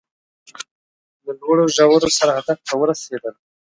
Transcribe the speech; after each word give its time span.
له 1.25 1.31
لوړو 1.39 1.65
ژورو 1.75 2.09
سره 2.17 2.31
هدف 2.37 2.59
ته 2.67 2.73
ورسېدل 2.77 3.35